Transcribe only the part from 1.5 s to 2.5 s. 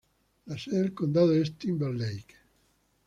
Timber Lake.